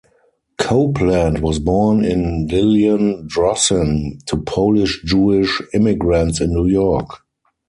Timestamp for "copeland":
0.57-1.43